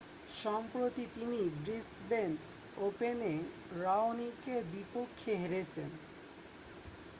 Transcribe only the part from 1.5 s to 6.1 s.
Brisbane ওপেনে রাওনিকের বিপক্ষে হেরেছেন